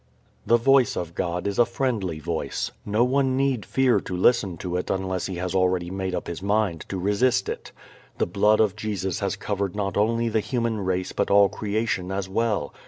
[0.47, 2.71] The Voice of God is a friendly Voice.
[2.87, 6.41] No one need fear to listen to it unless he has already made up his
[6.41, 7.71] mind to resist it.
[8.17, 12.27] The blood of Jesus has covered not only the human race but all creation as
[12.27, 12.73] well.